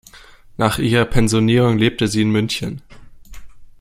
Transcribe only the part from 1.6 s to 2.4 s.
lebte sie in